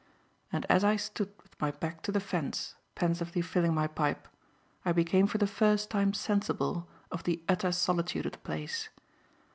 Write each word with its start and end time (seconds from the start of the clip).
And 0.51 0.65
as 0.67 0.83
I 0.83 0.95
stood 0.95 1.29
with 1.43 1.55
my 1.61 1.69
back 1.69 2.01
to 2.01 2.11
the 2.11 2.19
fence, 2.19 2.73
pensively 2.95 3.43
filling 3.43 3.75
my 3.75 3.85
pipe, 3.85 4.27
I 4.83 4.93
became 4.93 5.27
for 5.27 5.37
the 5.37 5.45
first 5.45 5.91
time 5.91 6.11
sensible 6.15 6.87
of 7.11 7.23
the 7.23 7.43
utter 7.47 7.71
solitude 7.71 8.25
of 8.25 8.31
the 8.31 8.37
place. 8.39 8.89